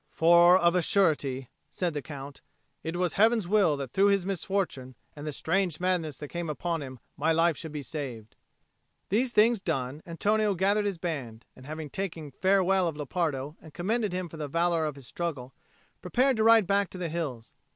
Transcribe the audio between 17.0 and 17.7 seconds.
hills.